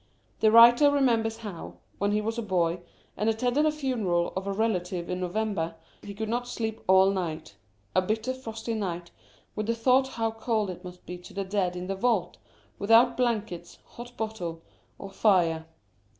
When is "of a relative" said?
4.35-5.11